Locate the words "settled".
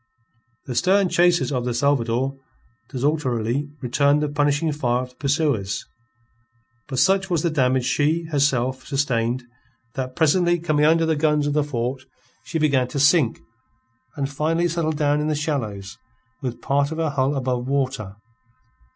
14.67-14.97